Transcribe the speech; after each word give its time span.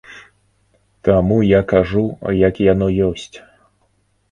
Таму 1.07 1.37
я 1.49 1.61
кажу, 1.73 2.03
як 2.47 2.55
яно 2.71 2.91
ёсць! 3.11 3.31